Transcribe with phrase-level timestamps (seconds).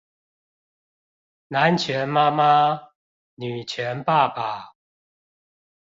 [1.49, 2.89] 南拳媽媽，
[3.35, 4.71] 女權爸爸